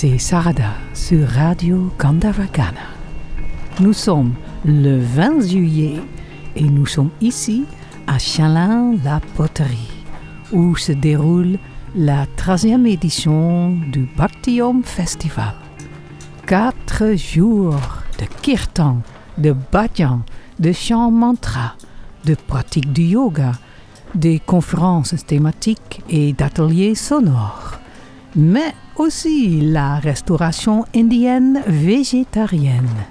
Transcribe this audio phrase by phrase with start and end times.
[0.00, 2.86] c'est Sarada sur Radio Gandavagana.
[3.80, 4.32] Nous sommes
[4.64, 5.96] le 20 juillet
[6.54, 7.64] et nous sommes ici
[8.06, 9.90] à Chalin-la-Poterie,
[10.52, 11.58] où se déroule
[11.96, 15.54] la 13e édition du Bhaktiom Festival.
[16.46, 18.98] Quatre jours de kirtan,
[19.36, 20.20] de bhajan,
[20.60, 21.74] de chant mantra,
[22.24, 23.50] de pratique du yoga,
[24.14, 27.80] des conférences thématiques et d'ateliers sonores,
[28.36, 33.06] mais aussi la restauration indienne végétarienne,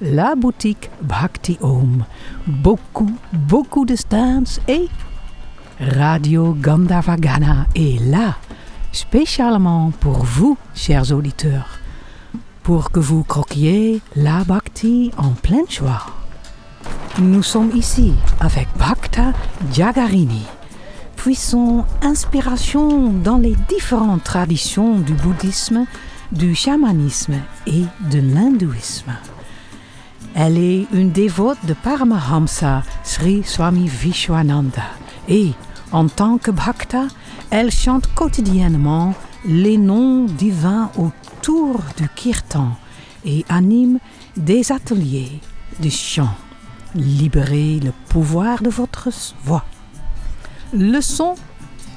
[0.00, 2.04] la boutique Bhakti Om,
[2.46, 4.88] beaucoup, beaucoup de stands et
[5.80, 8.36] Radio Gandhavagana est là,
[8.92, 11.78] spécialement pour vous, chers auditeurs,
[12.62, 16.06] pour que vous croquiez la Bhakti en pleine joie.
[17.18, 19.32] Nous sommes ici avec Bhakta
[19.72, 20.46] Jagarini,
[21.20, 25.84] puissant inspiration dans les différentes traditions du bouddhisme,
[26.32, 27.34] du chamanisme
[27.66, 29.12] et de l'hindouisme.
[30.34, 34.80] Elle est une dévote de Paramahamsa Sri Swami Vishwananda
[35.28, 35.50] et,
[35.92, 37.08] en tant que bhakta,
[37.50, 39.12] elle chante quotidiennement
[39.44, 42.70] les noms divins autour du kirtan
[43.26, 43.98] et anime
[44.38, 45.38] des ateliers
[45.80, 46.34] de chant.
[46.94, 49.10] Libérez le pouvoir de votre
[49.44, 49.66] voix.
[50.72, 51.34] Leçon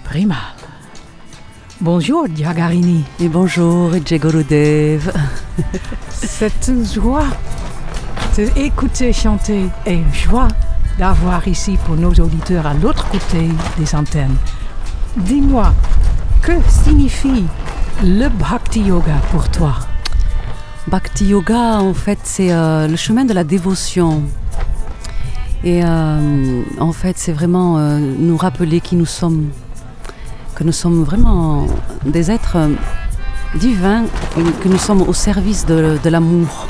[0.04, 0.38] primale.
[1.80, 3.04] Bonjour Jagarini.
[3.20, 5.14] Et bonjour Jagorudev.
[6.10, 7.28] C'est une joie
[8.36, 10.48] de écouter chanter et une joie
[10.98, 14.36] d'avoir ici pour nos auditeurs à l'autre côté des antennes.
[15.18, 15.72] Dis-moi,
[16.42, 17.46] que signifie
[18.04, 19.76] le Bhakti Yoga pour toi?
[20.88, 24.24] Bhakti Yoga, en fait, c'est euh, le chemin de la dévotion.
[25.64, 29.50] Et euh, en fait, c'est vraiment euh, nous rappeler qui nous sommes,
[30.56, 31.66] que nous sommes vraiment
[32.06, 32.58] des êtres
[33.56, 34.04] divins,
[34.62, 36.68] que nous sommes au service de, l'amour.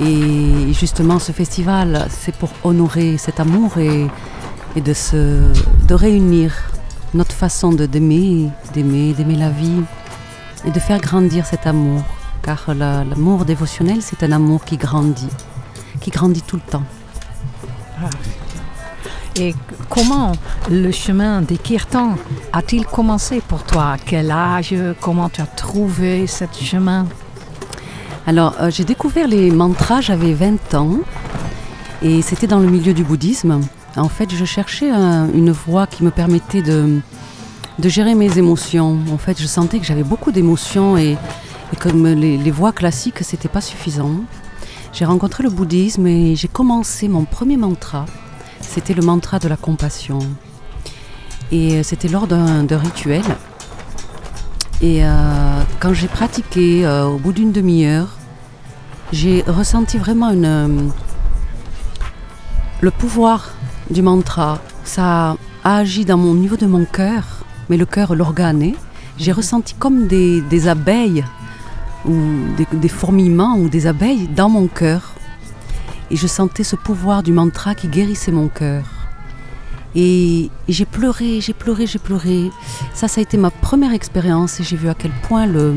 [0.00, 4.06] Et justement, ce festival, c'est pour honorer cet amour et,
[4.80, 5.50] de, se,
[5.88, 6.52] de réunir
[7.14, 9.82] notre façon de d'aimer, d'aimer, d'aimer la vie
[10.66, 12.02] et de faire grandir cet amour.
[12.42, 15.28] Car la- l'amour dévotionnel, c'est un amour qui grandit,
[16.00, 16.84] qui grandit tout le temps.
[19.36, 19.54] Et
[19.88, 20.32] comment
[20.70, 22.16] le chemin des kirtans
[22.52, 23.92] a-t-il commencé pour toi?
[23.92, 24.74] À quel âge?
[25.00, 27.06] Comment tu as trouvé ce chemin?
[28.26, 30.98] Alors, euh, j'ai découvert les mantras, j'avais 20 ans,
[32.02, 33.60] et c'était dans le milieu du bouddhisme.
[33.96, 37.00] En fait, je cherchais un- une voie qui me permettait de,
[37.78, 38.98] de gérer mes émotions.
[39.12, 41.16] En fait, je sentais que j'avais beaucoup d'émotions et,
[41.72, 44.10] et comme les, les voies classiques, c'était pas suffisant.
[44.92, 48.06] J'ai rencontré le bouddhisme et j'ai commencé mon premier mantra.
[48.60, 50.18] C'était le mantra de la compassion.
[51.52, 53.22] Et euh, c'était lors d'un rituel.
[54.80, 58.16] Et euh, quand j'ai pratiqué, euh, au bout d'une demi-heure,
[59.12, 60.32] j'ai ressenti vraiment
[62.80, 63.50] le pouvoir
[63.90, 64.58] du mantra.
[64.84, 68.72] Ça a agi dans mon niveau de mon cœur, mais le cœur, l'organe.
[69.18, 71.24] J'ai ressenti comme des abeilles
[72.08, 72.16] ou
[72.72, 75.14] des, fourmillements ou des abeilles dans mon cœur.
[76.10, 78.84] Et je sentais ce pouvoir du mantra qui guérissait mon cœur.
[79.94, 82.50] Et, j'ai pleuré, j'ai pleuré, j'ai pleuré.
[82.94, 85.74] Ça, ça a été ma première expérience et j'ai vu à quel point le,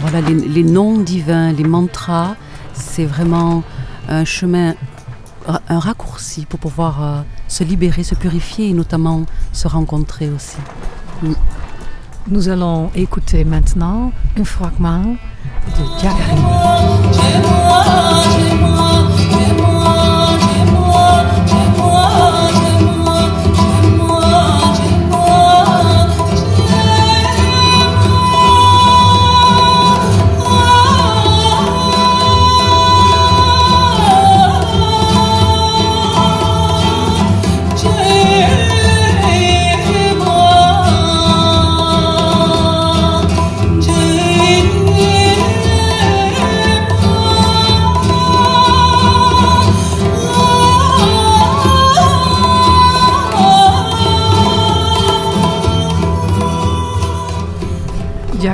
[0.00, 2.36] voilà, les, noms divins, les mantras,
[2.74, 3.62] c'est vraiment
[4.08, 4.74] un chemin,
[5.46, 10.58] un raccourci pour pouvoir euh, se libérer, se purifier et notamment se rencontrer aussi.
[12.28, 15.16] Nous allons écouter maintenant un fragment
[15.78, 16.16] de.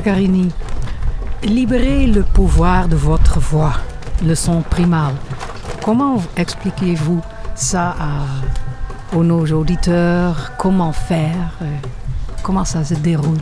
[0.03, 0.49] Jagarini,
[1.45, 3.75] libérez le pouvoir de votre voix,
[4.25, 5.15] le son primal.
[5.85, 7.21] Comment expliquez-vous
[7.55, 10.53] ça à, aux nos auditeurs?
[10.59, 11.57] Comment faire?
[12.43, 13.39] Comment ça se déroule?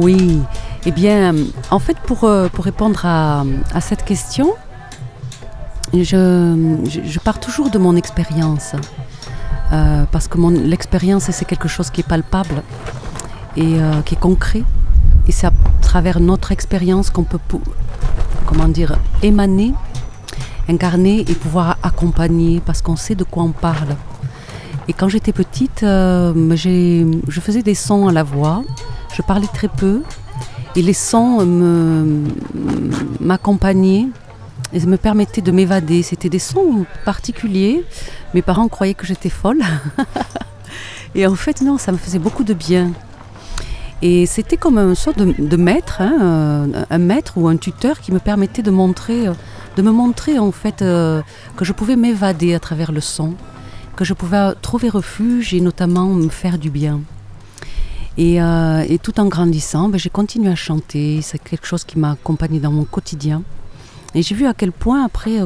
[0.00, 0.40] Oui,
[0.84, 1.32] eh bien,
[1.70, 4.52] en fait, pour, euh, pour répondre à, à cette question,
[5.94, 8.72] je, je, pars toujours de mon expérience.
[9.72, 12.62] Euh, parce que l'expérience, c'est quelque chose qui est palpable
[13.56, 14.64] et euh, qui est concret.
[15.28, 15.50] Et ça,
[15.82, 17.38] travers notre expérience qu'on peut,
[18.46, 19.72] comment dire, émaner,
[20.68, 23.96] incarner et pouvoir accompagner parce qu'on sait de quoi on parle.
[24.88, 28.62] Et quand j'étais petite, euh, je faisais des sons à la voix,
[29.14, 30.02] je parlais très peu
[30.76, 31.44] et les sons
[33.20, 34.08] m'accompagnaient
[34.72, 36.02] et me permettaient de m'évader.
[36.02, 37.84] C'était des sons particuliers.
[38.34, 39.62] Mes parents croyaient que j'étais folle.
[41.14, 42.92] et en fait, non, ça me faisait beaucoup de bien.
[44.02, 48.12] Et c'était comme un sorte de, maître, hein, euh, un maître ou un tuteur qui
[48.12, 49.32] me permettait de, montrer, euh,
[49.76, 51.22] de me montrer en fait euh,
[51.56, 53.34] que je pouvais m'évader à travers le son,
[53.96, 57.00] que je pouvais trouver refuge et notamment me faire du bien.
[58.18, 58.38] Et,
[59.02, 61.20] tout en grandissant, ben, j'ai continué à chanter.
[61.20, 63.42] C'est quelque chose qui m'a accompagné dans mon quotidien.
[64.14, 65.38] Et j'ai vu à quel point après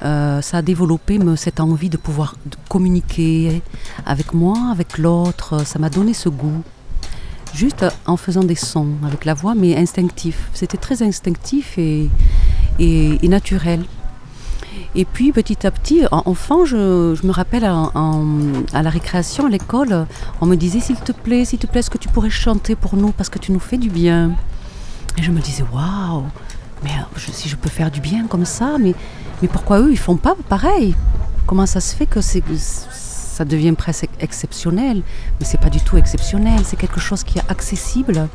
[0.00, 2.34] ça a développé cette envie de pouvoir
[2.68, 3.62] communiquer
[4.04, 5.64] avec moi, avec l'autre.
[5.64, 6.64] Ça m'a donné ce goût
[7.54, 10.48] juste en faisant des sons avec la voix, mais instinctif.
[10.54, 12.08] C'était très instinctif et,
[12.78, 13.84] et, naturel.
[14.94, 20.06] Et puis petit à petit, enfant, je, je me rappelle à la récréation à l'école,
[20.40, 22.96] on me disait s'il te plaît, s'il te plaît, est-ce que tu pourrais chanter pour
[22.96, 24.32] nous parce que tu nous fais du bien?
[25.18, 26.24] Et je me disais waouh,
[26.82, 28.94] mais si je peux faire du bien comme ça, mais,
[29.40, 30.94] mais pourquoi eux ils font pas pareil?
[31.46, 32.40] Comment ça se fait que c'est
[33.32, 35.02] ça devient presque exceptionnel,
[35.40, 38.28] mais c'est pas du tout exceptionnel, c'est quelque chose qui est accessible.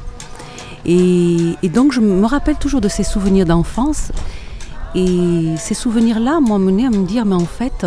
[0.86, 4.12] Et, donc je me rappelle toujours de ces souvenirs d'enfance.
[4.96, 7.86] Et ces souvenirs-là m'ont mené à me dire, mais en fait,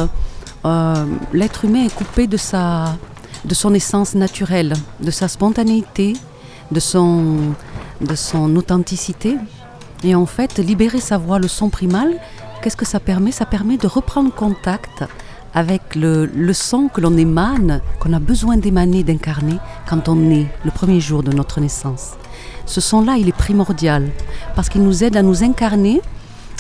[0.64, 2.96] euh, l'être humain est coupé de, sa,
[3.44, 6.12] de son essence naturelle, de sa spontanéité,
[6.70, 7.54] de son,
[8.00, 9.36] de son authenticité.
[10.04, 12.14] Et en fait, libérer sa voix, le son primal,
[12.62, 13.32] qu'est-ce que ça permet?
[13.32, 15.04] Ça permet de reprendre contact
[15.54, 19.58] avec le, son que l'on émane, qu'on a besoin d'émaner, d'incarner
[19.88, 22.12] quand on est le premier jour de notre naissance.
[22.66, 24.08] Ce son-là, il est primordial
[24.54, 26.00] parce qu'il nous aide à nous incarner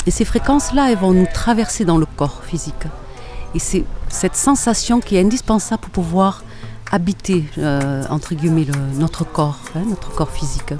[0.06, 2.86] et ces fréquences-là, elles vont nous traverser dans le corps physique.
[3.54, 6.42] Et c'est cette sensation qui est indispensable pour pouvoir
[6.90, 8.66] habiter, euh, entre guillemets,
[8.98, 10.74] notre corps, hein, notre corps physique.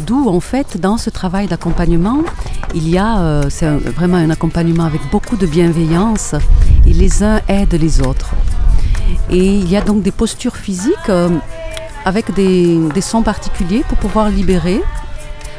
[0.00, 2.22] D'où, en fait, dans ce travail d'accompagnement,
[2.74, 6.34] il y a, euh, c'est vraiment un accompagnement avec beaucoup de bienveillance
[6.86, 8.30] et les uns aident les autres.
[9.30, 11.28] Et il y a donc des postures physiques euh,
[12.04, 14.80] avec des, sons particuliers pour pouvoir libérer.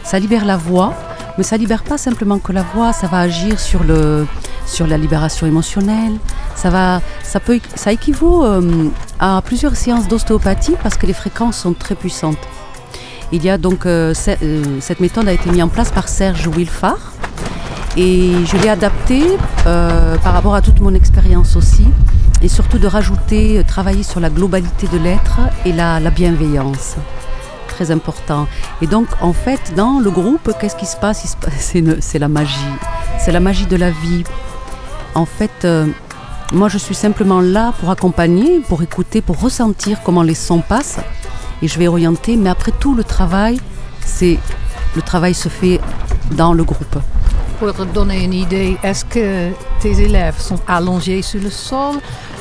[0.04, 0.94] Ça libère la voix,
[1.38, 6.18] mais ça libère pas simplement que la voix, ça va agir sur, la libération émotionnelle.
[6.56, 8.90] Ça, va, ça équivaut euh,
[9.20, 12.38] à plusieurs séances d'ostéopathie parce que les fréquences sont très puissantes.
[13.32, 17.14] Il y a donc euh, cette méthode a été mise en place par Serge Wilfard
[17.98, 19.24] et je l'ai adapté
[19.66, 21.88] euh, par rapport à toute mon expérience aussi.
[22.44, 26.96] Et surtout de rajouter, euh, travailler sur la globalité de l'être et la, bienveillance.
[27.68, 28.48] Très important.
[28.84, 31.36] Et donc, en fait, dans le groupe, qu'est-ce qui se passe?
[32.00, 32.54] C'est la magie.
[33.20, 34.24] C'est la magie de la vie.
[35.16, 35.88] En fait, euh,
[36.54, 41.00] moi, je suis simplement là pour accompagner, pour écouter, pour ressentir comment les sons passent.
[41.62, 42.36] Et je vais orienter.
[42.36, 43.60] Mais après tout, le travail,
[44.02, 44.38] c'est
[44.96, 45.80] le travail se fait
[46.32, 46.98] dans le groupe.
[47.60, 49.50] Pour te donner une idée, est-ce que
[49.80, 51.96] tes élèves sont allongés sur le sol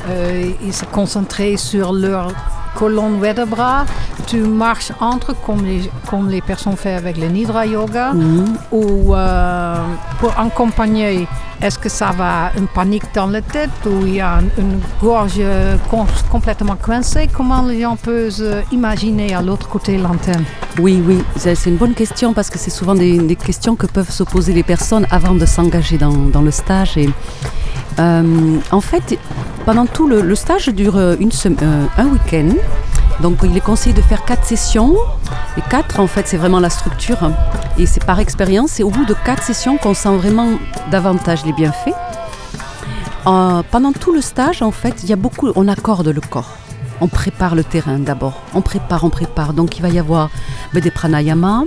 [0.07, 2.31] euh, Ils se concentrent sur leur
[2.77, 3.85] colonne vertébrale
[4.27, 8.57] Tu marches entre comme les, comme les personnes font avec le Nidra Yoga mhm.
[8.71, 9.75] Ou euh,
[10.19, 11.27] pour accompagner
[11.59, 15.41] est-ce que ça va une panique dans la tête ou il y a une gorge
[16.29, 17.27] complètement coincée?
[17.35, 20.43] Comment les gens peuvent imaginer à l'autre côté de l'antenne?
[20.79, 24.21] Oui, oui, c'est une bonne question parce que c'est souvent des, questions que peuvent se
[24.21, 26.95] poser les personnes avant de s'engager dans, le stage.
[26.97, 27.11] Et, euh,
[27.99, 29.17] en fait,
[29.65, 32.49] pendant tout le, stage dure une euh, un week-end.
[33.21, 34.95] Donc il est conseillé de faire quatre sessions.
[35.57, 37.17] Et quatre, en fait, c'est vraiment la structure.
[37.77, 40.49] Et c'est par expérience, c'est au bout de quatre sessions qu'on sent vraiment
[40.91, 41.95] davantage les bienfaits.
[43.25, 46.55] Euh, pendant tout le stage, en fait, il y a beaucoup, on accorde le corps.
[47.01, 48.41] On prépare le terrain d'abord.
[48.53, 49.53] On prépare, on prépare.
[49.53, 50.29] Donc il va y avoir
[50.73, 51.63] ben, des pranayamas,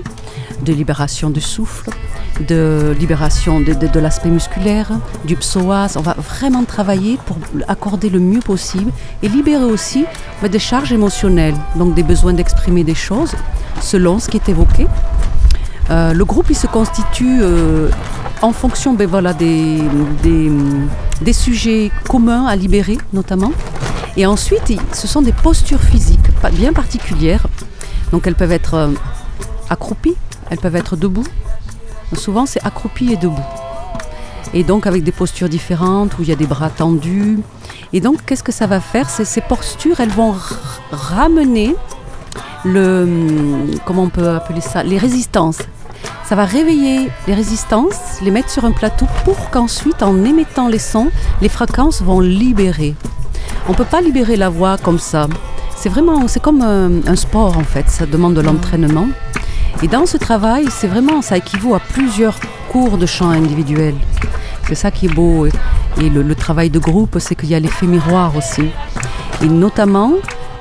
[0.63, 1.91] de libération du souffle,
[2.47, 4.91] de libération de, l'aspect musculaire,
[5.25, 5.95] du psoas.
[5.97, 8.93] On va vraiment travailler pour accorder le mieux possible
[9.23, 10.05] et libérer aussi
[10.43, 13.35] ben, des charges émotionnelles, donc des besoins d'exprimer des choses
[13.81, 14.87] selon ce qui est évoqué.
[15.91, 17.89] Euh, le groupe il se constitue euh,
[18.43, 19.83] en fonction ben, des,
[21.23, 23.53] des, sujets communs à libérer notamment.
[24.17, 26.21] Et ensuite, ce sont des postures physiques
[26.53, 27.47] bien particulières.
[28.13, 28.89] Donc elles peuvent être euh,
[29.69, 30.17] accroupies,
[30.51, 31.27] elles peuvent être debout.
[32.15, 33.39] Souvent, c'est accroupi et debout.
[34.53, 37.39] Et donc, avec des postures différentes où il y a des bras tendus.
[37.93, 39.09] Et donc, qu'est-ce que ça va faire?
[39.09, 40.35] Ces postures, elles vont
[40.91, 41.77] ramener
[42.65, 43.09] le,
[43.85, 45.59] comment on peut appeler ça, les résistances.
[46.25, 50.79] Ça va réveiller les résistances, les mettre sur un plateau pour qu'ensuite, en émettant les
[50.79, 51.11] sons,
[51.43, 52.95] les fréquences vont libérer.
[53.69, 55.29] On ne peut pas libérer la voix comme ça.
[55.77, 59.09] C'est vraiment, c'est comme un, un sport en fait, ça demande de l'entraînement.
[59.83, 62.35] Et dans ce travail, c'est vraiment, ça équivaut à plusieurs
[62.71, 63.95] cours de chant individuel.
[64.69, 65.47] C'est ça qui est beau.
[65.47, 68.69] Et le, travail de groupe, c'est qu'il y a l'effet miroir aussi.
[69.43, 70.13] Et notamment,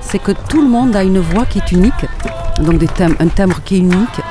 [0.02, 2.06] c'est que tout le monde a une voix qui est unique,
[2.60, 4.22] donc un timbre qui est unique.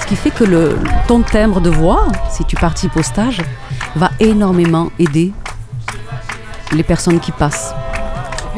[0.00, 0.78] Ce qui fait que le,
[1.08, 3.42] ton timbre de voix, si tu participes au stage,
[3.96, 5.32] va énormément aider
[6.72, 7.74] les personnes qui passent.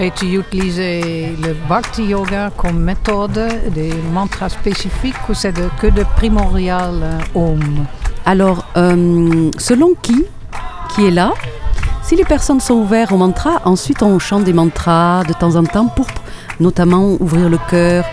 [0.01, 3.41] Et tu utilises le Bhakti Yoga comme méthode
[3.75, 7.85] des mantras spécifiques ou c'est que de primordial euh, Om?
[8.25, 10.25] Alors, euh, selon qui,
[10.95, 11.33] qui est là,
[12.05, 15.65] si les personnes sont ouvertes au mantra, ensuite on chante des mantras de temps en
[15.65, 16.07] temps pour
[16.61, 18.05] notamment ouvrir le cœur,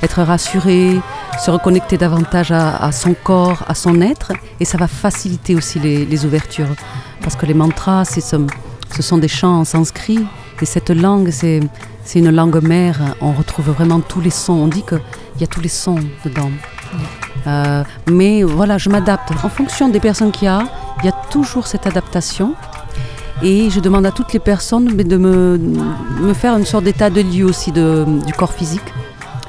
[0.00, 1.00] être rassuré,
[1.44, 4.30] se reconnecter davantage à, son corps, à son être,
[4.60, 6.76] et ça va faciliter aussi les, les ouvertures.
[7.20, 10.24] Parce que les mantras, ce sont des chants en sanskrit,
[10.60, 11.60] et cette langue, c'est
[12.14, 15.00] une langue mère, on retrouve vraiment tous les sons, on dit qu'il
[15.40, 16.50] y a tous les sons dedans.
[17.46, 19.30] Euh, mais voilà, je m'adapte.
[19.44, 20.62] En fonction des personnes qu'il y a,
[21.00, 22.54] il y a toujours cette adaptation.
[23.42, 25.58] Et je demande à toutes les personnes de me,
[26.20, 28.82] me faire une sorte d'état de lieu aussi de- du corps physique.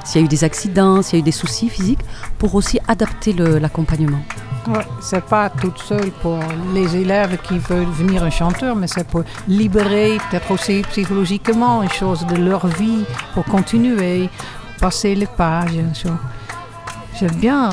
[0.03, 1.99] S'il y a eu des accidents, s'il y a eu des soucis physiques,
[2.39, 4.21] pour aussi adapter l'accompagnement.
[4.65, 6.39] Ouais, c'est pas toute seule pour
[6.73, 11.89] les élèves qui veulent devenir un chanteur, mais c'est pour libérer peut-être aussi psychologiquement une
[11.89, 13.03] chose de leur vie
[13.33, 14.29] pour continuer,
[14.79, 15.71] passer les pages.
[17.19, 17.71] J'aime bien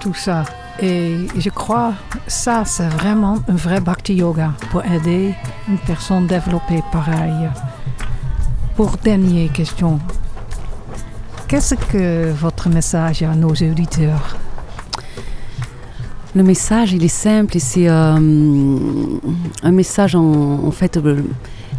[0.00, 0.44] tout ça.
[0.80, 1.92] Et je crois
[2.26, 5.34] ça, c'est vraiment un vrai Bhakti Yoga pour aider
[5.68, 7.50] une personne développée pareil.
[8.76, 9.98] Pour dernière question,
[11.48, 14.36] qu'est-ce que votre message à nos auditeurs?
[16.38, 18.14] Le message, il est simple et c'est euh,
[19.64, 20.96] un message en, en fait.
[20.96, 21.24] le-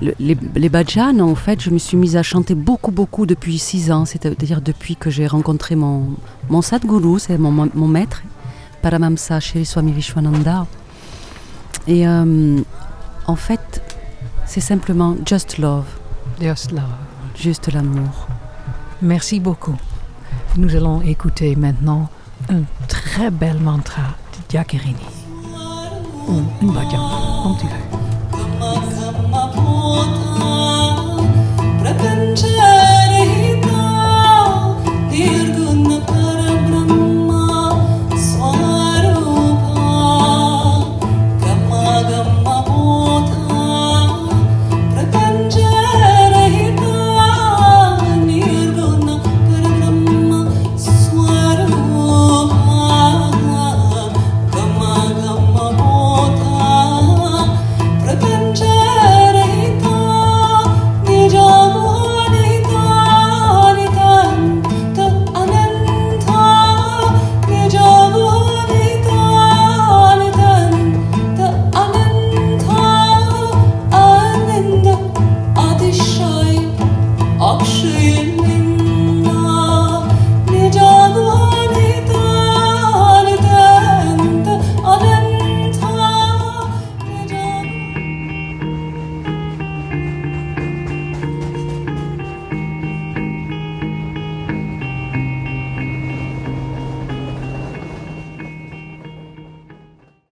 [0.02, 3.90] les, les bhajans, en fait, je me suis mise à chanter beaucoup, beaucoup depuis six
[3.90, 6.10] ans, c'est-à-dire depuis que j'ai rencontré mon,
[6.50, 8.22] mon sadguru, c'est mon, mon maître,
[8.82, 10.68] Paramamsa Shri Swami Vishwananda.
[11.88, 12.60] Et euh,
[13.28, 13.82] en fait,
[14.46, 15.86] c'est simplement just love,
[16.42, 16.84] Just love.
[17.36, 18.28] juste l'amour.
[19.02, 19.76] Merci beaucoup.
[20.58, 22.10] Nous allons écouter maintenant
[22.50, 24.04] un très bel mantra
[24.50, 25.06] Giaccherini.
[26.28, 26.74] Un, un.
[27.44, 27.90] Komt u uit.